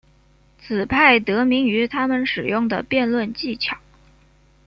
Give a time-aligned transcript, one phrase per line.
[0.57, 3.77] 此派得名于他们使用的辩论技巧。